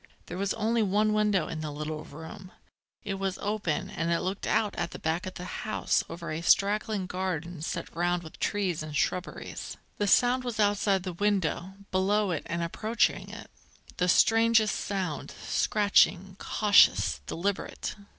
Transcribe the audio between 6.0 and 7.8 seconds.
over a straggling garden